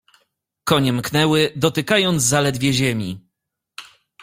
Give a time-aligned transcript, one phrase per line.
[0.63, 3.29] "Konie mknęły, dotykając zaledwie ziemi."